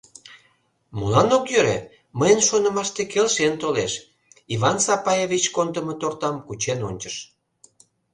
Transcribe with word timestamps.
—Молан 0.97 1.29
ок 1.37 1.45
йӧрӧ, 1.53 1.77
мыйын 2.19 2.39
шонымаште 2.47 3.01
келшен 3.11 3.53
толеш,— 3.61 3.93
Иван 4.53 4.77
Сапаевич 4.85 5.45
кондымо 5.55 5.93
тортам 6.01 6.35
кучен 6.47 6.79
ончыш. 6.89 7.15